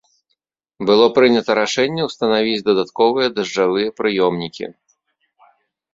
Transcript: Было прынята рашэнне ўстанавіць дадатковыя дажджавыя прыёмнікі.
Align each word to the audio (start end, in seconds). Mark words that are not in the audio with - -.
Было 0.89 1.05
прынята 1.17 1.51
рашэнне 1.59 2.07
ўстанавіць 2.09 2.65
дадатковыя 2.71 3.27
дажджавыя 3.39 3.95
прыёмнікі. 4.03 4.65